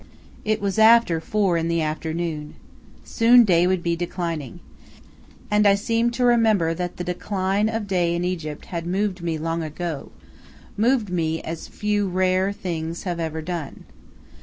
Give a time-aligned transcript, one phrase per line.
[0.43, 2.55] It was after four in the afternoon.
[3.03, 4.59] Soon day would be declining.
[5.51, 9.37] And I seemed to remember that the decline of day in Egypt had moved me
[9.37, 10.11] long ago
[10.75, 13.83] moved me as few, rare things have ever done.